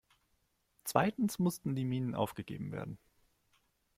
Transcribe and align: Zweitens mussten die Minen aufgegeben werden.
Zweitens 0.83 1.37
mussten 1.37 1.75
die 1.75 1.85
Minen 1.85 2.15
aufgegeben 2.15 2.71
werden. 2.71 2.97